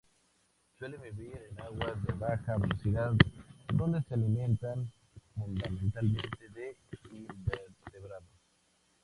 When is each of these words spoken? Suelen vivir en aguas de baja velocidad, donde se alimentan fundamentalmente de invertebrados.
Suelen 0.79 0.99
vivir 1.03 1.37
en 1.51 1.59
aguas 1.61 2.01
de 2.07 2.13
baja 2.13 2.57
velocidad, 2.57 3.11
donde 3.71 4.01
se 4.01 4.15
alimentan 4.15 4.91
fundamentalmente 5.35 6.49
de 6.55 6.75
invertebrados. 7.11 8.25